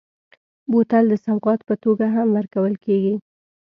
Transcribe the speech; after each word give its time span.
بوتل 0.71 1.03
د 1.09 1.13
سوغات 1.25 1.59
په 1.69 1.75
توګه 1.83 2.05
هم 2.15 2.27
ورکول 2.37 2.73
کېږي. 2.85 3.15